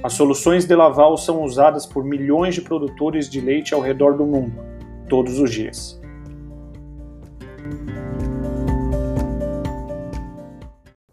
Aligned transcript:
As 0.00 0.12
soluções 0.12 0.64
de 0.64 0.76
Laval 0.76 1.16
são 1.16 1.42
usadas 1.42 1.84
por 1.84 2.04
milhões 2.04 2.54
de 2.54 2.62
produtores 2.62 3.28
de 3.28 3.40
leite 3.40 3.74
ao 3.74 3.80
redor 3.80 4.16
do 4.16 4.24
mundo, 4.24 4.54
todos 5.08 5.40
os 5.40 5.50
dias. 5.50 6.00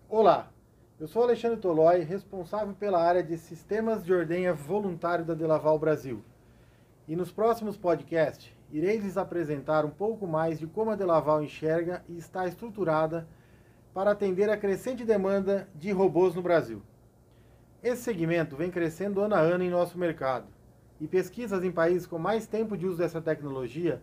Olá, 0.07 0.51
eu 0.99 1.07
sou 1.07 1.23
Alexandre 1.23 1.57
Tolói, 1.57 2.01
responsável 2.01 2.75
pela 2.75 3.01
área 3.01 3.23
de 3.23 3.35
Sistemas 3.37 4.05
de 4.05 4.13
Ordenha 4.13 4.53
Voluntário 4.53 5.25
da 5.25 5.33
Delaval 5.33 5.79
Brasil. 5.79 6.21
E 7.07 7.15
nos 7.15 7.31
próximos 7.31 7.75
podcasts, 7.75 8.53
irei 8.71 8.97
lhes 8.99 9.17
apresentar 9.17 9.83
um 9.83 9.89
pouco 9.89 10.27
mais 10.27 10.59
de 10.59 10.67
como 10.67 10.91
a 10.91 10.95
Delaval 10.95 11.43
enxerga 11.43 12.03
e 12.07 12.19
está 12.19 12.47
estruturada 12.47 13.27
para 13.95 14.11
atender 14.11 14.47
a 14.47 14.57
crescente 14.57 15.03
demanda 15.03 15.67
de 15.73 15.91
robôs 15.91 16.35
no 16.35 16.43
Brasil. 16.43 16.83
Esse 17.85 18.01
segmento 18.01 18.55
vem 18.55 18.71
crescendo 18.71 19.21
ano 19.21 19.35
a 19.35 19.39
ano 19.39 19.63
em 19.63 19.69
nosso 19.69 19.95
mercado, 19.95 20.47
e 20.99 21.07
pesquisas 21.07 21.63
em 21.63 21.71
países 21.71 22.07
com 22.07 22.17
mais 22.17 22.47
tempo 22.47 22.75
de 22.75 22.87
uso 22.87 22.97
dessa 22.97 23.21
tecnologia 23.21 24.01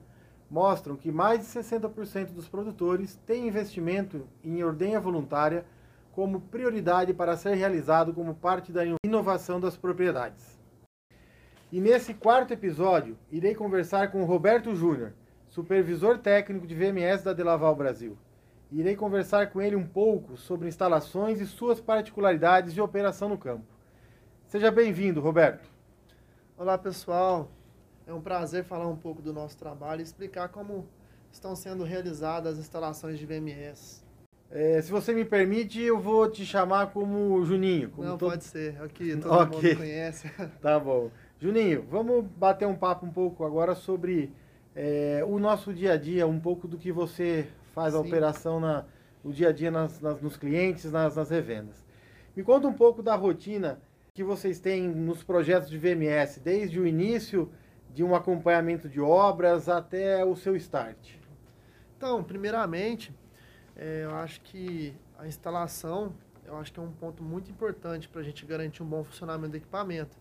mostram 0.48 0.94
que 0.94 1.10
mais 1.10 1.40
de 1.40 1.46
60% 1.46 2.26
dos 2.26 2.48
produtores 2.48 3.16
têm 3.26 3.48
investimento 3.48 4.24
em 4.44 4.62
ordenha 4.62 5.00
voluntária 5.00 5.64
como 6.12 6.42
prioridade 6.42 7.12
para 7.12 7.36
ser 7.36 7.56
realizado 7.56 8.14
como 8.14 8.36
parte 8.36 8.70
da 8.70 8.84
inovação 9.04 9.58
das 9.58 9.76
propriedades. 9.76 10.56
E 11.72 11.80
nesse 11.80 12.14
quarto 12.14 12.52
episódio, 12.52 13.18
irei 13.32 13.52
conversar 13.52 14.12
com 14.12 14.22
Roberto 14.22 14.76
Júnior, 14.76 15.12
supervisor 15.48 16.18
técnico 16.18 16.68
de 16.68 16.74
VMS 16.76 17.24
da 17.24 17.32
Delaval 17.32 17.74
Brasil. 17.74 18.16
Irei 18.70 18.94
conversar 18.94 19.50
com 19.50 19.60
ele 19.60 19.74
um 19.74 19.84
pouco 19.84 20.36
sobre 20.36 20.68
instalações 20.68 21.40
e 21.40 21.46
suas 21.46 21.80
particularidades 21.80 22.72
de 22.72 22.80
operação 22.80 23.28
no 23.28 23.36
campo. 23.36 23.71
Seja 24.52 24.70
bem-vindo, 24.70 25.18
Roberto. 25.18 25.66
Olá, 26.58 26.76
pessoal. 26.76 27.50
É 28.06 28.12
um 28.12 28.20
prazer 28.20 28.62
falar 28.64 28.86
um 28.86 28.94
pouco 28.94 29.22
do 29.22 29.32
nosso 29.32 29.56
trabalho 29.56 30.00
e 30.00 30.04
explicar 30.04 30.50
como 30.50 30.86
estão 31.32 31.56
sendo 31.56 31.84
realizadas 31.84 32.52
as 32.52 32.58
instalações 32.58 33.18
de 33.18 33.24
VMS. 33.24 34.04
É, 34.50 34.82
se 34.82 34.92
você 34.92 35.14
me 35.14 35.24
permite, 35.24 35.80
eu 35.80 35.98
vou 35.98 36.30
te 36.30 36.44
chamar 36.44 36.88
como 36.92 37.42
Juninho. 37.46 37.92
Como 37.92 38.06
Não, 38.06 38.18
todo... 38.18 38.28
pode 38.28 38.44
ser. 38.44 38.78
Aqui 38.82 39.16
todo 39.16 39.32
Ok. 39.32 39.70
mundo 39.70 39.78
conhece. 39.78 40.30
Tá 40.60 40.78
bom. 40.78 41.10
Juninho, 41.40 41.86
vamos 41.88 42.22
bater 42.36 42.68
um 42.68 42.76
papo 42.76 43.06
um 43.06 43.10
pouco 43.10 43.46
agora 43.46 43.74
sobre 43.74 44.34
é, 44.76 45.24
o 45.26 45.38
nosso 45.38 45.72
dia 45.72 45.94
a 45.94 45.96
dia, 45.96 46.26
um 46.26 46.38
pouco 46.38 46.68
do 46.68 46.76
que 46.76 46.92
você 46.92 47.48
faz 47.72 47.94
a 47.94 48.02
Sim. 48.02 48.06
operação 48.06 48.60
na, 48.60 48.84
no 49.24 49.32
dia 49.32 49.48
a 49.48 49.52
dia 49.52 49.70
nas, 49.70 49.98
nas- 49.98 50.20
nos 50.20 50.36
clientes, 50.36 50.92
nas, 50.92 51.16
nas 51.16 51.30
revendas. 51.30 51.82
Me 52.36 52.42
conta 52.42 52.68
um 52.68 52.74
pouco 52.74 53.02
da 53.02 53.14
rotina 53.14 53.80
que 54.14 54.22
vocês 54.22 54.60
têm 54.60 54.88
nos 54.88 55.24
projetos 55.24 55.70
de 55.70 55.78
VMS, 55.78 56.38
desde 56.38 56.78
o 56.78 56.86
início 56.86 57.50
de 57.94 58.04
um 58.04 58.14
acompanhamento 58.14 58.86
de 58.86 59.00
obras 59.00 59.70
até 59.70 60.22
o 60.22 60.36
seu 60.36 60.54
start. 60.54 61.14
Então, 61.96 62.22
primeiramente, 62.22 63.14
é, 63.74 64.04
eu 64.04 64.14
acho 64.16 64.42
que 64.42 64.94
a 65.16 65.26
instalação, 65.26 66.14
eu 66.44 66.58
acho 66.58 66.70
que 66.70 66.78
é 66.78 66.82
um 66.82 66.92
ponto 66.92 67.22
muito 67.22 67.50
importante 67.50 68.06
para 68.06 68.20
a 68.20 68.24
gente 68.24 68.44
garantir 68.44 68.82
um 68.82 68.86
bom 68.86 69.02
funcionamento 69.02 69.52
do 69.52 69.56
equipamento. 69.56 70.18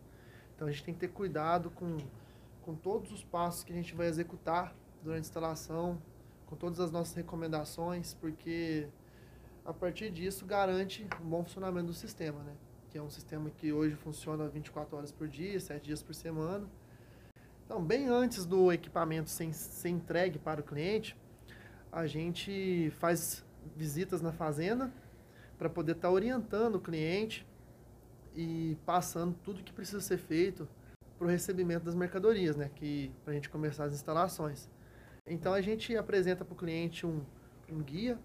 Então, 0.56 0.70
a 0.70 0.72
gente 0.72 0.86
tem 0.86 0.94
que 0.94 1.02
ter 1.02 1.10
cuidado 1.10 1.70
com, 1.72 1.98
com 2.62 2.74
todos 2.74 3.12
os 3.12 3.26
passos 3.26 3.62
que 3.62 3.74
a 3.74 3.76
gente 3.76 3.94
vai 3.94 4.08
executar 4.08 4.74
durante 5.04 5.18
a 5.18 5.28
instalação, 5.28 6.02
com 6.46 6.56
todas 6.56 6.80
as 6.80 6.92
nossas 6.92 7.14
recomendações, 7.14 8.14
porque 8.14 8.88
a 9.66 9.74
partir 9.74 10.12
disso 10.12 10.46
garante 10.46 11.06
um 11.22 11.28
bom 11.28 11.44
funcionamento 11.44 11.88
do 11.88 11.94
sistema, 11.94 12.42
né? 12.42 12.54
Que 12.92 12.98
é 12.98 13.02
um 13.02 13.10
sistema 13.10 13.50
que 13.50 13.72
hoje 13.72 13.96
funciona 13.96 14.48
24 14.50 14.98
horas 14.98 15.12
por 15.12 15.28
dia, 15.28 15.60
7 15.60 15.82
dias 15.82 16.04
por 16.04 16.14
semana. 16.14 16.68
Então, 17.66 17.82
bem 17.82 18.10
antes 18.10 18.46
do 18.46 18.70
equipamento 18.70 19.30
ser, 19.30 19.54
ser 19.54 19.90
entregue 19.90 20.38
para 20.38 20.60
o 20.60 20.64
cliente, 20.64 21.16
a 21.90 22.06
gente 22.06 22.92
faz 23.00 23.46
visitas 23.78 24.22
na 24.22 24.34
fazenda 24.34 24.92
para 25.58 25.70
poder 25.70 25.94
estar 25.94 26.12
orientando 26.12 26.76
o 26.76 26.82
cliente 26.82 27.48
e 28.36 28.78
passando 28.86 29.36
tudo 29.42 29.64
que 29.64 29.72
precisa 29.72 30.02
ser 30.02 30.18
feito 30.18 30.68
para 31.18 31.28
o 31.28 31.30
recebimento 31.30 31.86
das 31.86 31.96
mercadorias, 31.96 32.58
né? 32.58 32.70
Que 32.76 33.10
para 33.24 33.32
a 33.32 33.36
gente 33.36 33.50
começar 33.50 33.86
as 33.86 33.94
instalações. 33.94 34.70
Então 35.26 35.54
a 35.54 35.62
gente 35.62 35.96
apresenta 35.96 36.44
para 36.44 36.54
o 36.54 36.58
cliente 36.58 37.06
um, 37.06 37.22
um 37.70 37.80
guia 37.82 38.20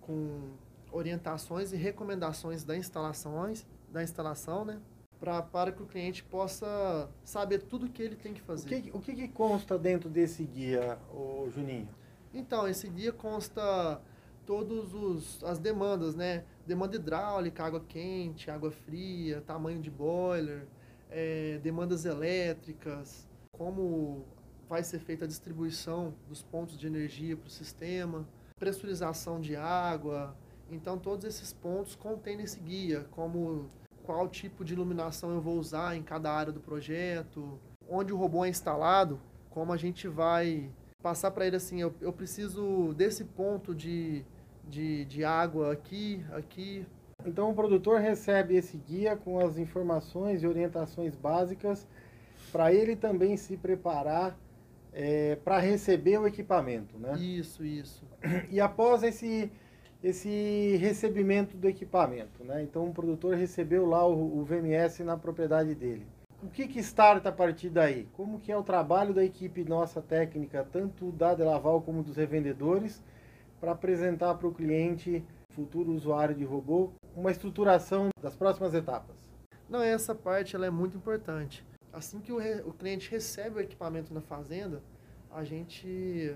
com 0.00 0.52
orientações 0.90 1.72
e 1.72 1.76
recomendações 1.76 2.64
da 2.64 2.76
instalações, 2.76 3.66
da 3.92 4.02
instalação, 4.02 4.64
né? 4.64 4.80
Pra, 5.20 5.40
para 5.40 5.70
que 5.70 5.82
o 5.82 5.86
cliente 5.86 6.24
possa 6.24 7.08
saber 7.24 7.58
tudo 7.62 7.86
o 7.86 7.88
que 7.88 8.02
ele 8.02 8.16
tem 8.16 8.34
que 8.34 8.40
O 8.40 8.44
fazer. 8.44 8.68
que, 8.82 8.90
o 8.90 8.98
que, 9.00 9.14
que 9.14 9.28
consta 9.28 9.78
dentro 9.78 10.10
desse 10.10 10.42
guia, 10.44 10.98
ô 11.14 11.48
Juninho? 11.50 11.88
Então, 12.34 12.66
esse 12.66 12.88
guia 12.88 13.12
consta 13.12 14.00
todos 14.44 14.92
os 14.94 15.44
as 15.44 15.58
demandas, 15.60 16.16
né? 16.16 16.44
Demanda 16.66 16.96
hidráulica, 16.96 17.62
água 17.64 17.80
quente, 17.86 18.50
água 18.50 18.72
fria, 18.72 19.40
tamanho 19.42 19.80
de 19.80 19.90
boiler, 19.90 20.66
eh, 21.08 21.60
demandas 21.62 22.04
elétricas, 22.04 23.28
como 23.56 24.24
vai 24.68 24.82
ser 24.82 24.98
feita 24.98 25.24
a 25.24 25.28
distribuição 25.28 26.14
dos 26.28 26.42
pontos 26.42 26.76
de 26.76 26.86
energia 26.86 27.36
para 27.36 27.46
o 27.46 27.50
sistema, 27.50 28.26
pressurização 28.58 29.40
de 29.40 29.54
água. 29.54 30.34
Então, 30.70 30.98
todos 30.98 31.24
esses 31.26 31.52
pontos 31.52 31.94
contêm 31.94 32.36
nesse 32.38 32.58
guia, 32.58 33.06
como 33.10 33.68
qual 34.04 34.28
tipo 34.28 34.64
de 34.64 34.72
iluminação 34.72 35.30
eu 35.30 35.40
vou 35.40 35.58
usar 35.58 35.96
em 35.96 36.02
cada 36.02 36.32
área 36.32 36.52
do 36.52 36.60
projeto, 36.60 37.58
onde 37.88 38.12
o 38.12 38.16
robô 38.16 38.44
é 38.44 38.48
instalado, 38.48 39.20
como 39.50 39.72
a 39.72 39.76
gente 39.76 40.08
vai 40.08 40.70
passar 41.02 41.30
para 41.30 41.46
ele 41.46 41.56
assim, 41.56 41.80
eu, 41.80 41.94
eu 42.00 42.12
preciso 42.12 42.94
desse 42.94 43.24
ponto 43.24 43.74
de, 43.74 44.24
de, 44.68 45.04
de 45.04 45.24
água 45.24 45.72
aqui, 45.72 46.24
aqui. 46.32 46.86
Então 47.24 47.50
o 47.50 47.54
produtor 47.54 48.00
recebe 48.00 48.56
esse 48.56 48.76
guia 48.76 49.16
com 49.16 49.38
as 49.38 49.58
informações 49.58 50.42
e 50.42 50.46
orientações 50.46 51.14
básicas 51.14 51.86
para 52.50 52.72
ele 52.72 52.96
também 52.96 53.36
se 53.36 53.56
preparar 53.56 54.36
para 55.42 55.58
receber 55.58 56.18
o 56.18 56.26
equipamento, 56.26 56.98
né? 56.98 57.16
Isso, 57.18 57.64
isso. 57.64 58.04
E 58.50 58.60
após 58.60 59.02
esse 59.02 59.50
esse 60.02 60.76
recebimento 60.80 61.56
do 61.56 61.68
equipamento, 61.68 62.42
né? 62.44 62.62
Então 62.62 62.88
o 62.88 62.92
produtor 62.92 63.36
recebeu 63.36 63.86
lá 63.86 64.06
o, 64.06 64.38
o 64.38 64.44
VMS 64.44 65.02
na 65.04 65.16
propriedade 65.16 65.74
dele. 65.74 66.06
O 66.42 66.48
que 66.48 66.66
que 66.66 66.80
starta 66.80 67.28
a 67.28 67.32
partir 67.32 67.70
daí? 67.70 68.08
Como 68.14 68.40
que 68.40 68.50
é 68.50 68.56
o 68.56 68.64
trabalho 68.64 69.14
da 69.14 69.24
equipe 69.24 69.64
nossa 69.64 70.02
técnica, 70.02 70.66
tanto 70.72 71.12
da 71.12 71.34
Delaval 71.34 71.80
como 71.82 72.02
dos 72.02 72.16
revendedores, 72.16 73.00
para 73.60 73.70
apresentar 73.72 74.34
para 74.34 74.48
o 74.48 74.52
cliente, 74.52 75.24
futuro 75.50 75.92
usuário 75.92 76.34
de 76.34 76.44
robô, 76.44 76.90
uma 77.14 77.30
estruturação 77.30 78.08
das 78.20 78.34
próximas 78.34 78.74
etapas? 78.74 79.14
Não, 79.68 79.80
essa 79.80 80.16
parte 80.16 80.56
ela 80.56 80.66
é 80.66 80.70
muito 80.70 80.96
importante. 80.96 81.64
Assim 81.92 82.18
que 82.18 82.32
o, 82.32 82.38
re- 82.38 82.62
o 82.66 82.72
cliente 82.72 83.08
recebe 83.08 83.58
o 83.58 83.60
equipamento 83.60 84.12
na 84.12 84.20
fazenda, 84.20 84.82
a 85.30 85.44
gente 85.44 86.34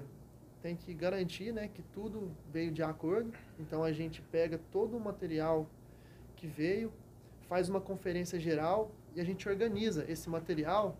tem 0.66 0.74
que 0.74 0.92
garantir 0.92 1.52
né, 1.52 1.68
que 1.72 1.80
tudo 1.80 2.32
veio 2.52 2.72
de 2.72 2.82
acordo. 2.82 3.32
Então 3.56 3.84
a 3.84 3.92
gente 3.92 4.20
pega 4.20 4.58
todo 4.72 4.96
o 4.96 5.00
material 5.00 5.64
que 6.34 6.48
veio, 6.48 6.92
faz 7.48 7.68
uma 7.68 7.80
conferência 7.80 8.40
geral 8.40 8.90
e 9.14 9.20
a 9.20 9.24
gente 9.24 9.48
organiza 9.48 10.04
esse 10.08 10.28
material 10.28 10.96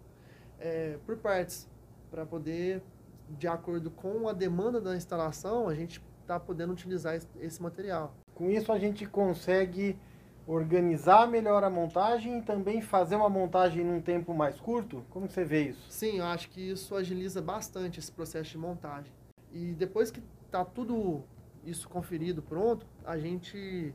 eh, 0.61 0.99
por 1.05 1.17
partes, 1.17 1.69
para 2.13 2.25
poder, 2.25 2.81
de 3.29 3.49
acordo 3.49 3.91
com 3.91 4.29
a 4.29 4.33
demanda 4.33 4.81
da 4.81 4.95
instalação, 4.95 5.69
a 5.69 5.75
gente 5.75 6.01
está 6.23 6.39
podendo 6.39 6.73
utilizar 6.73 7.17
es- 7.17 7.29
esse 7.41 7.61
material. 7.61 8.15
Com 8.37 8.49
isso 8.49 8.71
a 8.71 8.79
gente 8.79 9.05
consegue 9.05 9.99
organizar 10.47 11.27
melhor 11.27 11.65
a 11.65 11.69
montagem 11.69 12.39
e 12.39 12.43
também 12.43 12.81
fazer 12.81 13.17
uma 13.17 13.29
montagem 13.29 13.85
num 13.85 14.01
tempo 14.01 14.33
mais 14.33 14.61
curto? 14.61 15.05
Como 15.11 15.29
você 15.29 15.45
vê 15.45 15.71
isso? 15.71 15.91
Sim, 15.91 16.19
eu 16.19 16.25
acho 16.25 16.49
que 16.51 16.61
isso 16.61 16.95
agiliza 16.95 17.43
bastante 17.43 17.99
esse 17.99 18.13
processo 18.13 18.51
de 18.51 18.59
montagem. 18.59 19.13
E 19.57 19.73
depois 19.73 20.11
que 20.11 20.23
tá 20.51 20.63
tudo 20.67 21.25
isso 21.65 21.89
conferido, 21.89 22.43
pronto, 22.43 22.87
a 23.07 23.17
gente 23.17 23.95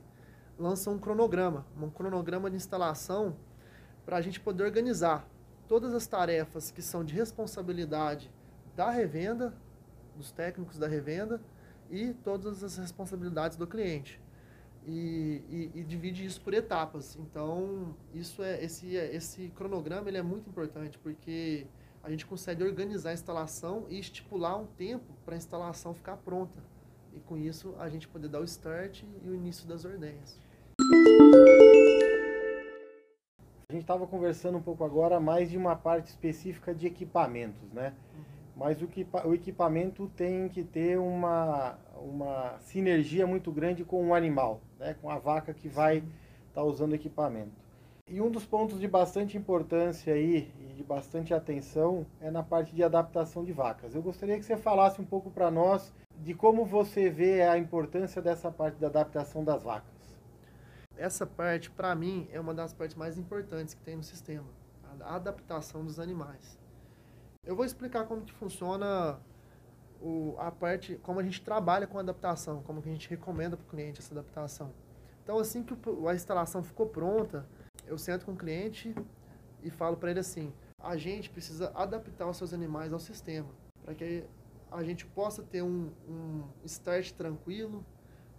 lança 0.57 0.89
um 0.89 0.97
cronograma, 0.97 1.67
um 1.79 1.87
cronograma 1.87 2.49
de 2.49 2.55
instalação 2.55 3.37
para 4.03 4.17
a 4.17 4.21
gente 4.21 4.39
poder 4.39 4.63
organizar 4.63 5.27
todas 5.67 5.93
as 5.93 6.07
tarefas 6.07 6.71
que 6.71 6.81
são 6.81 7.03
de 7.03 7.13
responsabilidade 7.13 8.31
da 8.75 8.89
revenda, 8.89 9.53
dos 10.17 10.31
técnicos 10.31 10.79
da 10.79 10.87
revenda 10.87 11.39
e 11.91 12.11
todas 12.23 12.63
as 12.63 12.77
responsabilidades 12.77 13.55
do 13.55 13.67
cliente. 13.67 14.19
E, 14.87 15.43
e, 15.47 15.79
e, 15.79 15.83
divide 15.83 16.25
isso 16.25 16.41
por 16.41 16.55
etapas. 16.55 17.15
Então, 17.17 17.95
isso 18.15 18.41
é 18.41 18.63
esse, 18.63 18.95
esse 18.95 19.49
cronograma 19.49 20.09
ele 20.09 20.17
é 20.17 20.23
muito 20.23 20.49
importante 20.49 20.97
porque 20.97 21.67
a 22.03 22.09
gente 22.09 22.25
consegue 22.25 22.63
organizar 22.63 23.11
a 23.11 23.13
instalação 23.13 23.85
e 23.89 23.99
estipular 23.99 24.59
um 24.59 24.65
tempo 24.65 25.13
para 25.23 25.35
a 25.35 25.37
instalação 25.37 25.93
ficar 25.93 26.17
pronta. 26.17 26.59
E 27.13 27.19
com 27.19 27.37
isso 27.37 27.75
a 27.77 27.89
gente 27.89 28.07
poder 28.07 28.27
dar 28.27 28.39
o 28.39 28.43
start 28.43 29.03
e 29.23 29.29
o 29.29 29.35
início 29.35 29.67
das 29.67 29.85
ordenhas. 29.85 30.39
A 33.69 33.73
gente 33.73 33.83
estava 33.83 34.07
conversando 34.07 34.57
um 34.57 34.61
pouco 34.61 34.83
agora 34.83 35.19
mais 35.19 35.49
de 35.49 35.57
uma 35.57 35.75
parte 35.75 36.07
específica 36.07 36.73
de 36.73 36.87
equipamentos, 36.87 37.71
né? 37.71 37.93
Uhum. 38.13 38.23
Mas 38.55 38.81
o, 38.81 38.89
o 39.25 39.33
equipamento 39.33 40.11
tem 40.15 40.49
que 40.49 40.63
ter 40.63 40.99
uma, 40.99 41.77
uma 41.95 42.57
sinergia 42.59 43.25
muito 43.25 43.51
grande 43.51 43.85
com 43.85 44.09
o 44.09 44.13
animal, 44.13 44.61
né? 44.77 44.95
com 45.01 45.09
a 45.09 45.17
vaca 45.17 45.53
que 45.53 45.69
vai 45.69 45.97
estar 45.97 46.05
tá 46.55 46.63
usando 46.63 46.91
o 46.91 46.95
equipamento. 46.95 47.60
E 48.11 48.19
um 48.19 48.29
dos 48.29 48.45
pontos 48.45 48.77
de 48.77 48.89
bastante 48.89 49.37
importância 49.37 50.13
aí 50.13 50.53
e 50.59 50.73
de 50.73 50.83
bastante 50.83 51.33
atenção 51.33 52.05
é 52.19 52.29
na 52.29 52.43
parte 52.43 52.75
de 52.75 52.83
adaptação 52.83 53.41
de 53.45 53.53
vacas. 53.53 53.95
Eu 53.95 54.01
gostaria 54.01 54.37
que 54.37 54.43
você 54.43 54.57
falasse 54.57 54.99
um 54.99 55.05
pouco 55.05 55.31
para 55.31 55.49
nós 55.49 55.93
de 56.17 56.33
como 56.33 56.65
você 56.65 57.09
vê 57.09 57.41
a 57.41 57.57
importância 57.57 58.21
dessa 58.21 58.51
parte 58.51 58.75
da 58.75 58.87
adaptação 58.87 59.45
das 59.45 59.63
vacas. 59.63 59.95
Essa 60.97 61.25
parte, 61.25 61.71
para 61.71 61.95
mim, 61.95 62.27
é 62.33 62.39
uma 62.41 62.53
das 62.53 62.73
partes 62.73 62.97
mais 62.97 63.17
importantes 63.17 63.73
que 63.73 63.81
tem 63.81 63.95
no 63.95 64.03
sistema, 64.03 64.49
a 64.99 65.15
adaptação 65.15 65.85
dos 65.85 65.97
animais. 65.97 66.59
Eu 67.45 67.55
vou 67.55 67.63
explicar 67.63 68.03
como 68.07 68.23
que 68.23 68.33
funciona 68.33 69.21
o, 70.01 70.35
a 70.37 70.51
parte, 70.51 70.99
como 71.01 71.21
a 71.21 71.23
gente 71.23 71.41
trabalha 71.41 71.87
com 71.87 71.97
adaptação, 71.97 72.61
como 72.63 72.81
que 72.81 72.89
a 72.89 72.91
gente 72.91 73.09
recomenda 73.09 73.55
para 73.55 73.65
o 73.65 73.69
cliente 73.69 74.01
essa 74.01 74.13
adaptação. 74.13 74.73
Então, 75.23 75.39
assim 75.39 75.63
que 75.63 75.73
a 76.09 76.13
instalação 76.13 76.61
ficou 76.61 76.87
pronta, 76.87 77.47
eu 77.87 77.97
sento 77.97 78.25
com 78.25 78.33
o 78.33 78.37
cliente 78.37 78.95
e 79.63 79.69
falo 79.69 79.97
para 79.97 80.11
ele 80.11 80.19
assim: 80.19 80.53
a 80.79 80.97
gente 80.97 81.29
precisa 81.29 81.71
adaptar 81.75 82.27
os 82.27 82.37
seus 82.37 82.53
animais 82.53 82.91
ao 82.91 82.99
sistema, 82.99 83.49
para 83.83 83.93
que 83.93 84.23
a 84.71 84.83
gente 84.83 85.05
possa 85.05 85.43
ter 85.43 85.61
um, 85.61 85.91
um 86.07 86.43
start 86.65 87.11
tranquilo, 87.11 87.85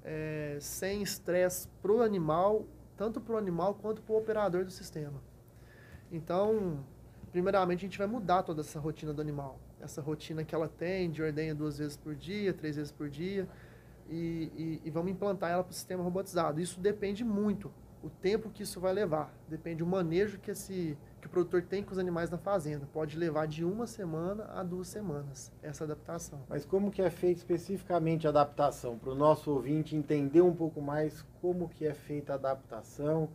é, 0.03 0.57
sem 0.61 1.03
estresse 1.03 1.69
para 1.81 1.93
o 1.93 2.03
animal, 2.03 2.67
tanto 2.97 3.21
para 3.21 3.35
o 3.35 3.39
animal 3.39 3.75
quanto 3.75 4.03
para 4.03 4.15
o 4.15 4.19
operador 4.19 4.65
do 4.65 4.71
sistema. 4.71 5.23
Então, 6.11 6.85
primeiramente, 7.31 7.81
a 7.81 7.89
gente 7.89 7.99
vai 7.99 8.07
mudar 8.07 8.43
toda 8.43 8.63
essa 8.63 8.81
rotina 8.81 9.13
do 9.13 9.21
animal. 9.21 9.59
Essa 9.81 10.01
rotina 10.01 10.45
que 10.45 10.55
ela 10.55 10.69
tem 10.69 11.11
de 11.11 11.23
ordenha 11.23 11.55
duas 11.55 11.79
vezes 11.79 11.97
por 11.97 12.15
dia, 12.15 12.53
três 12.53 12.77
vezes 12.77 12.93
por 12.93 13.09
dia, 13.09 13.49
e, 14.09 14.51
e, 14.57 14.83
e 14.85 14.91
vamos 14.91 15.11
implantar 15.11 15.51
ela 15.51 15.63
para 15.63 15.71
o 15.71 15.75
sistema 15.75 16.03
robotizado. 16.03 16.61
Isso 16.61 16.81
depende 16.81 17.25
muito 17.25 17.71
o 18.03 18.11
tempo 18.11 18.51
que 18.51 18.63
isso 18.63 18.81
vai 18.81 18.93
levar. 18.93 19.33
Depende 19.49 19.79
do 19.79 19.87
manejo 19.87 20.39
que, 20.39 20.51
esse, 20.51 20.99
que 21.21 21.27
o 21.27 21.31
produtor 21.31 21.63
tem 21.63 21.83
com 21.83 21.93
os 21.93 21.99
animais 21.99 22.31
na 22.31 22.39
fazenda. 22.39 22.87
Pode 22.93 23.17
levar 23.17 23.47
de 23.47 23.65
uma 23.65 23.87
semana 23.87 24.45
a 24.55 24.63
duas 24.63 24.89
semanas 24.89 25.53
essa 25.63 25.85
adaptação. 25.85 26.41
Mas 26.49 26.65
como 26.65 26.91
que 26.91 27.01
é 27.01 27.11
feita 27.11 27.39
especificamente 27.39 28.27
a 28.27 28.31
adaptação? 28.31 28.99
Para 28.99 29.11
o 29.11 29.15
nosso 29.15 29.51
ouvinte 29.51 29.95
entender 29.95 30.43
um 30.43 30.55
pouco 30.55 30.81
mais 30.81 31.25
como 31.41 31.69
que 31.69 31.87
é 31.87 31.95
feita 31.95 32.33
a 32.33 32.37
adaptação, 32.37 33.29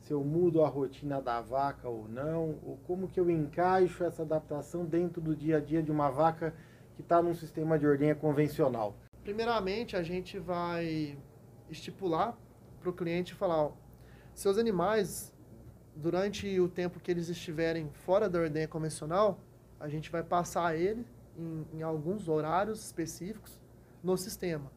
se 0.00 0.12
eu 0.12 0.24
mudo 0.24 0.62
a 0.62 0.68
rotina 0.68 1.20
da 1.20 1.40
vaca 1.40 1.88
ou 1.88 2.08
não, 2.08 2.58
ou 2.64 2.78
como 2.86 3.08
que 3.08 3.20
eu 3.20 3.28
encaixo 3.28 4.04
essa 4.04 4.22
adaptação 4.22 4.84
dentro 4.84 5.20
do 5.20 5.34
dia 5.34 5.58
a 5.58 5.60
dia 5.60 5.82
de 5.82 5.90
uma 5.90 6.10
vaca 6.10 6.54
que 6.94 7.02
está 7.02 7.20
num 7.20 7.34
sistema 7.34 7.78
de 7.78 7.86
ordenha 7.86 8.14
convencional. 8.14 8.94
Primeiramente, 9.22 9.96
a 9.96 10.02
gente 10.02 10.38
vai 10.38 11.18
estipular 11.68 12.38
para 12.80 12.90
o 12.90 12.92
cliente 12.92 13.34
falar, 13.34 13.64
ó, 13.64 13.72
seus 14.36 14.58
animais, 14.58 15.32
durante 15.94 16.60
o 16.60 16.68
tempo 16.68 17.00
que 17.00 17.10
eles 17.10 17.30
estiverem 17.30 17.88
fora 18.04 18.28
da 18.28 18.38
ordenha 18.38 18.68
convencional, 18.68 19.40
a 19.80 19.88
gente 19.88 20.10
vai 20.10 20.22
passar 20.22 20.76
ele 20.76 21.06
em, 21.38 21.66
em 21.72 21.82
alguns 21.82 22.28
horários 22.28 22.84
específicos 22.84 23.58
no 24.04 24.14
sistema. 24.14 24.70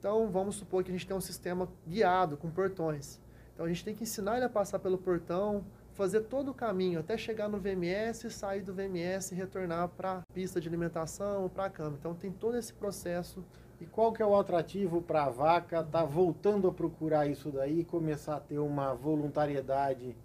Então, 0.00 0.28
vamos 0.32 0.56
supor 0.56 0.82
que 0.82 0.90
a 0.90 0.92
gente 0.92 1.06
tem 1.06 1.16
um 1.16 1.20
sistema 1.20 1.68
guiado 1.86 2.36
com 2.36 2.50
portões. 2.50 3.20
Então, 3.54 3.64
a 3.64 3.68
gente 3.68 3.84
tem 3.84 3.94
que 3.94 4.02
ensinar 4.02 4.36
ele 4.36 4.46
a 4.46 4.48
passar 4.48 4.80
pelo 4.80 4.98
portão, 4.98 5.64
fazer 5.92 6.22
todo 6.22 6.50
o 6.50 6.54
caminho 6.54 6.98
até 6.98 7.16
chegar 7.16 7.48
no 7.48 7.60
VMS, 7.60 8.28
sair 8.32 8.62
do 8.62 8.74
VMS 8.74 9.32
e 9.32 9.36
retornar 9.36 9.90
para 9.90 10.18
a 10.18 10.22
pista 10.34 10.60
de 10.60 10.66
alimentação 10.66 11.44
ou 11.44 11.48
para 11.48 11.66
a 11.66 11.70
cama. 11.70 11.96
Então, 12.00 12.16
tem 12.16 12.32
todo 12.32 12.56
esse 12.56 12.72
processo 12.72 13.44
e 13.80 13.86
qual 13.86 14.12
que 14.12 14.22
é 14.22 14.26
o 14.26 14.36
atrativo 14.36 15.00
para 15.00 15.24
a 15.24 15.30
vaca 15.30 15.80
estar 15.80 16.00
tá 16.00 16.04
voltando 16.04 16.68
a 16.68 16.72
procurar 16.72 17.26
isso 17.26 17.50
daí 17.50 17.80
e 17.80 17.84
começar 17.84 18.36
a 18.36 18.40
ter 18.40 18.58
uma 18.58 18.94
voluntariedade 18.94 20.16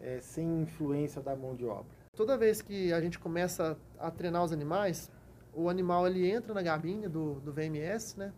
é, 0.00 0.20
sem 0.20 0.62
influência 0.62 1.20
da 1.20 1.36
mão 1.36 1.54
de 1.54 1.66
obra? 1.66 1.92
Toda 2.16 2.36
vez 2.36 2.62
que 2.62 2.92
a 2.92 3.00
gente 3.00 3.18
começa 3.18 3.76
a 3.98 4.10
treinar 4.10 4.44
os 4.44 4.52
animais, 4.52 5.10
o 5.52 5.68
animal 5.68 6.06
ele 6.06 6.30
entra 6.30 6.54
na 6.54 6.62
gabine 6.62 7.08
do, 7.08 7.40
do 7.40 7.52
VMS, 7.52 8.18
né? 8.18 8.32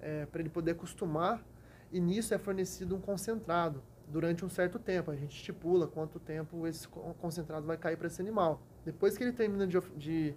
É, 0.00 0.26
para 0.26 0.40
ele 0.40 0.50
poder 0.50 0.72
acostumar 0.72 1.44
e 1.92 2.00
nisso 2.00 2.34
é 2.34 2.38
fornecido 2.38 2.96
um 2.96 3.00
concentrado 3.00 3.82
durante 4.08 4.44
um 4.44 4.48
certo 4.48 4.78
tempo. 4.78 5.10
A 5.10 5.14
gente 5.16 5.36
estipula 5.36 5.86
quanto 5.86 6.18
tempo 6.18 6.66
esse 6.66 6.88
concentrado 6.88 7.66
vai 7.66 7.76
cair 7.76 7.96
para 7.96 8.08
esse 8.08 8.20
animal. 8.20 8.60
Depois 8.84 9.16
que 9.16 9.22
ele 9.22 9.32
termina 9.32 9.66
de, 9.66 9.78
de 9.96 10.34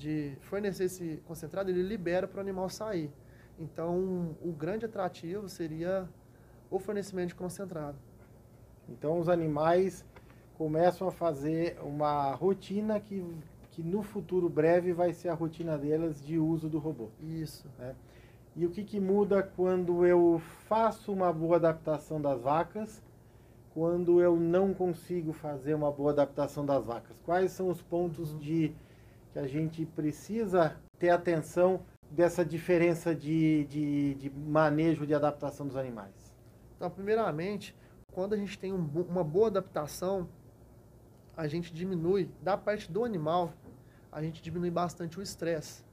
de 0.00 0.34
fornecer 0.40 0.84
esse 0.84 1.22
concentrado, 1.26 1.70
ele 1.70 1.82
libera 1.82 2.26
para 2.26 2.38
o 2.38 2.40
animal 2.40 2.70
sair. 2.70 3.12
Então, 3.58 4.34
o 4.40 4.50
grande 4.50 4.86
atrativo 4.86 5.46
seria 5.46 6.08
o 6.70 6.78
fornecimento 6.78 7.28
de 7.28 7.34
concentrado. 7.34 7.98
Então, 8.88 9.18
os 9.18 9.28
animais 9.28 10.02
começam 10.56 11.06
a 11.06 11.12
fazer 11.12 11.78
uma 11.82 12.32
rotina 12.32 12.98
que, 12.98 13.22
que 13.72 13.82
no 13.82 14.02
futuro 14.02 14.48
breve 14.48 14.94
vai 14.94 15.12
ser 15.12 15.28
a 15.28 15.34
rotina 15.34 15.76
delas 15.76 16.24
de 16.24 16.38
uso 16.38 16.66
do 16.66 16.78
robô. 16.78 17.10
Isso. 17.20 17.68
Né? 17.78 17.94
E 18.56 18.64
o 18.64 18.70
que, 18.70 18.82
que 18.82 18.98
muda 18.98 19.42
quando 19.42 20.06
eu 20.06 20.40
faço 20.66 21.12
uma 21.12 21.30
boa 21.30 21.56
adaptação 21.56 22.18
das 22.18 22.40
vacas, 22.40 23.02
quando 23.74 24.18
eu 24.18 24.34
não 24.36 24.72
consigo 24.72 25.34
fazer 25.34 25.74
uma 25.74 25.92
boa 25.92 26.12
adaptação 26.12 26.64
das 26.64 26.86
vacas? 26.86 27.14
Quais 27.22 27.52
são 27.52 27.68
os 27.68 27.82
pontos 27.82 28.32
uhum. 28.32 28.38
de 28.38 28.74
que 29.32 29.38
a 29.38 29.46
gente 29.46 29.86
precisa 29.86 30.76
ter 30.98 31.10
atenção 31.10 31.82
dessa 32.10 32.44
diferença 32.44 33.14
de, 33.14 33.64
de, 33.64 34.14
de 34.14 34.30
manejo 34.30 35.06
de 35.06 35.14
adaptação 35.14 35.66
dos 35.66 35.76
animais? 35.76 36.34
Então, 36.76 36.90
primeiramente, 36.90 37.76
quando 38.12 38.34
a 38.34 38.36
gente 38.36 38.58
tem 38.58 38.72
um, 38.72 38.84
uma 39.08 39.22
boa 39.22 39.48
adaptação, 39.48 40.28
a 41.36 41.46
gente 41.46 41.72
diminui, 41.72 42.30
da 42.42 42.56
parte 42.56 42.90
do 42.90 43.04
animal, 43.04 43.52
a 44.10 44.22
gente 44.22 44.42
diminui 44.42 44.70
bastante 44.70 45.18
o 45.18 45.22
estresse. 45.22 45.84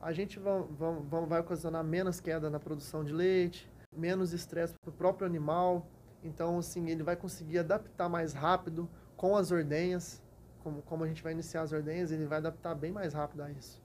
A 0.00 0.12
gente 0.12 0.38
vai, 0.38 0.62
vai, 0.70 1.26
vai 1.26 1.40
ocasionar 1.40 1.82
menos 1.82 2.20
queda 2.20 2.48
na 2.48 2.60
produção 2.60 3.02
de 3.02 3.12
leite, 3.12 3.68
menos 3.94 4.32
estresse 4.32 4.74
para 4.80 4.90
o 4.90 4.92
próprio 4.92 5.26
animal. 5.26 5.86
Então, 6.22 6.58
assim, 6.58 6.88
ele 6.88 7.02
vai 7.02 7.16
conseguir 7.16 7.58
adaptar 7.58 8.08
mais 8.08 8.32
rápido 8.32 8.88
com 9.16 9.36
as 9.36 9.50
ordenhas 9.50 10.22
como, 10.68 10.82
como 10.82 11.04
a 11.04 11.06
gente 11.06 11.22
vai 11.22 11.32
iniciar 11.32 11.62
as 11.62 11.72
ordenhas, 11.72 12.12
ele 12.12 12.26
vai 12.26 12.38
adaptar 12.38 12.74
bem 12.74 12.92
mais 12.92 13.14
rápido 13.14 13.42
a 13.42 13.50
isso. 13.50 13.80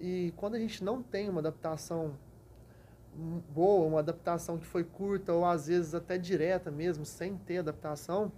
E 0.00 0.32
quando 0.36 0.56
a 0.56 0.58
gente 0.58 0.82
não 0.82 1.02
tem 1.02 1.28
uma 1.28 1.40
adaptação 1.40 2.14
boa, 3.54 3.86
uma 3.86 4.00
adaptação 4.00 4.58
que 4.58 4.66
foi 4.66 4.82
curta 4.82 5.32
ou 5.32 5.44
às 5.44 5.66
vezes 5.66 5.94
até 5.94 6.18
direta 6.18 6.70
mesmo, 6.70 7.04
sem 7.04 7.36
ter 7.36 7.58
adaptação, 7.58 8.32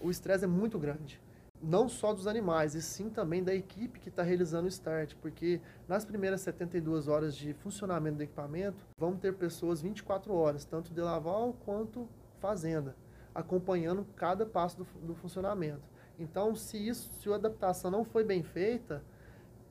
o 0.00 0.10
estresse 0.10 0.44
é 0.44 0.48
muito 0.48 0.78
grande. 0.78 1.20
Não 1.62 1.88
só 1.88 2.12
dos 2.12 2.26
animais, 2.26 2.74
e 2.74 2.82
sim 2.82 3.08
também 3.08 3.42
da 3.42 3.54
equipe 3.54 3.98
que 3.98 4.08
está 4.08 4.22
realizando 4.22 4.66
o 4.66 4.68
start, 4.68 5.14
porque 5.22 5.60
nas 5.88 6.04
primeiras 6.04 6.40
72 6.42 7.08
horas 7.08 7.34
de 7.34 7.54
funcionamento 7.54 8.16
do 8.16 8.22
equipamento, 8.22 8.84
vão 8.98 9.16
ter 9.16 9.34
pessoas 9.34 9.80
24 9.80 10.34
horas, 10.34 10.64
tanto 10.64 10.92
de 10.92 11.00
laval 11.00 11.54
quanto 11.64 12.08
fazenda, 12.40 12.94
acompanhando 13.34 14.06
cada 14.16 14.44
passo 14.44 14.78
do, 14.78 14.84
do 15.06 15.14
funcionamento. 15.14 15.95
Então, 16.18 16.54
se 16.54 16.76
isso, 16.76 17.10
se 17.20 17.30
a 17.30 17.34
adaptação 17.34 17.90
não 17.90 18.04
foi 18.04 18.24
bem 18.24 18.42
feita, 18.42 19.02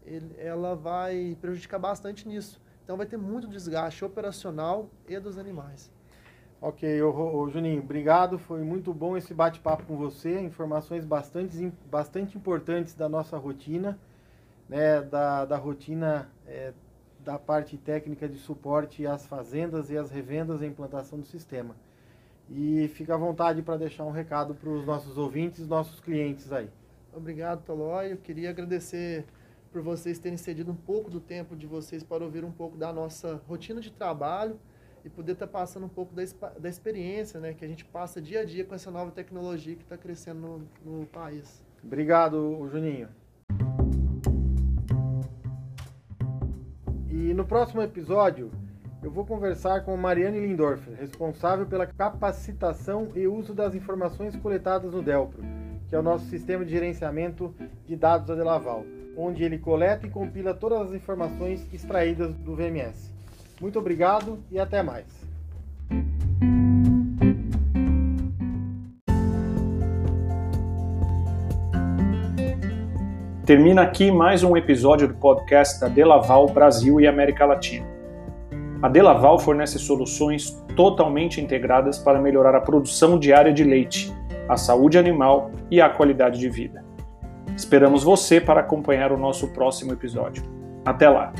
ele, 0.05 0.35
ela 0.37 0.75
vai 0.75 1.37
prejudicar 1.41 1.79
bastante 1.79 2.27
nisso. 2.27 2.61
Então, 2.83 2.95
vai 2.95 3.05
ter 3.05 3.17
muito 3.17 3.47
desgaste 3.47 4.05
operacional 4.05 4.89
e 5.07 5.19
dos 5.19 5.37
animais. 5.37 5.91
Ok, 6.61 7.01
ô, 7.01 7.37
ô, 7.37 7.49
Juninho, 7.49 7.81
obrigado. 7.81 8.37
Foi 8.37 8.61
muito 8.61 8.93
bom 8.93 9.17
esse 9.17 9.33
bate-papo 9.33 9.83
com 9.85 9.97
você. 9.97 10.39
Informações 10.39 11.03
bastante, 11.03 11.71
bastante 11.89 12.37
importantes 12.37 12.93
da 12.93 13.09
nossa 13.09 13.37
rotina, 13.37 13.99
né, 14.69 15.01
da, 15.01 15.45
da 15.45 15.57
rotina 15.57 16.29
é, 16.47 16.73
da 17.19 17.39
parte 17.39 17.75
técnica 17.77 18.29
de 18.29 18.37
suporte 18.37 19.05
às 19.05 19.25
fazendas 19.25 19.89
e 19.89 19.97
às 19.97 20.11
revendas 20.11 20.61
e 20.61 20.65
implantação 20.65 21.19
do 21.19 21.25
sistema. 21.25 21.75
E 22.49 22.87
fica 22.89 23.15
à 23.15 23.17
vontade 23.17 23.61
para 23.61 23.77
deixar 23.77 24.03
um 24.03 24.11
recado 24.11 24.53
para 24.53 24.69
os 24.69 24.85
nossos 24.85 25.17
ouvintes, 25.17 25.67
nossos 25.67 25.99
clientes 25.99 26.51
aí. 26.51 26.69
Obrigado, 27.13 27.63
Tolói. 27.63 28.11
Eu 28.11 28.17
queria 28.17 28.49
agradecer 28.49 29.25
por 29.71 29.81
vocês 29.81 30.19
terem 30.19 30.37
cedido 30.37 30.71
um 30.71 30.75
pouco 30.75 31.09
do 31.09 31.19
tempo 31.19 31.55
de 31.55 31.65
vocês 31.65 32.03
para 32.03 32.23
ouvir 32.23 32.45
um 32.45 32.51
pouco 32.51 32.77
da 32.77 32.93
nossa 32.93 33.41
rotina 33.47 33.81
de 33.81 33.91
trabalho 33.91 34.59
e 35.03 35.09
poder 35.09 35.33
estar 35.33 35.47
tá 35.47 35.51
passando 35.51 35.85
um 35.85 35.89
pouco 35.89 36.13
da, 36.15 36.23
da 36.59 36.69
experiência 36.69 37.39
né, 37.39 37.53
que 37.53 37.63
a 37.63 37.67
gente 37.67 37.85
passa 37.85 38.21
dia 38.21 38.41
a 38.41 38.45
dia 38.45 38.65
com 38.65 38.73
essa 38.73 38.89
nova 38.89 39.11
tecnologia 39.11 39.75
que 39.75 39.83
está 39.83 39.97
crescendo 39.97 40.67
no, 40.83 40.99
no 40.99 41.05
país. 41.07 41.63
Obrigado, 41.83 42.67
Juninho. 42.71 43.09
E 47.09 47.33
no 47.33 47.45
próximo 47.45 47.81
episódio 47.81 48.51
eu 49.05 49.11
vou 49.11 49.23
conversar 49.23 49.81
com 49.81 49.95
Mariane 49.95 50.39
Lindorfer, 50.39 50.95
responsável 50.99 51.67
pela 51.67 51.85
capacitação 51.85 53.09
e 53.13 53.27
uso 53.27 53.53
das 53.53 53.75
informações 53.75 54.35
coletadas 54.35 54.91
no 54.91 55.03
Delpro, 55.03 55.43
que 55.87 55.95
é 55.95 55.99
o 55.99 56.01
nosso 56.01 56.25
sistema 56.25 56.65
de 56.65 56.71
gerenciamento 56.71 57.53
de 57.85 57.95
dados 57.95 58.25
da 58.25 58.33
Delaval, 58.33 58.83
onde 59.15 59.43
ele 59.43 59.59
coleta 59.59 60.07
e 60.07 60.09
compila 60.09 60.55
todas 60.55 60.87
as 60.87 60.93
informações 60.93 61.71
extraídas 61.71 62.33
do 62.33 62.55
VMS. 62.55 63.11
Muito 63.61 63.77
obrigado 63.77 64.39
e 64.49 64.57
até 64.57 64.81
mais. 64.81 65.05
Termina 73.45 73.83
aqui 73.83 74.09
mais 74.09 74.41
um 74.41 74.57
episódio 74.57 75.07
do 75.07 75.13
podcast 75.13 75.79
da 75.79 75.87
Delaval 75.87 76.47
Brasil 76.47 76.99
e 76.99 77.05
América 77.05 77.45
Latina. 77.45 77.94
A 78.81 78.89
Delaval 78.89 79.39
fornece 79.39 79.79
soluções 79.79 80.51
totalmente 80.75 81.39
integradas 81.39 81.97
para 81.97 82.21
melhorar 82.21 82.55
a 82.55 82.61
produção 82.61 83.17
diária 83.17 83.53
de 83.53 83.63
leite, 83.63 84.13
a 84.47 84.57
saúde 84.57 84.97
animal 84.97 85.51
e 85.71 85.79
a 85.81 85.89
qualidade 85.89 86.39
de 86.39 86.49
vida. 86.49 86.83
Esperamos 87.55 88.03
você 88.03 88.41
para 88.41 88.59
acompanhar 88.59 89.11
o 89.11 89.17
nosso 89.17 89.47
próximo 89.53 89.93
episódio. 89.93 90.43
Até 90.85 91.09
lá! 91.09 91.33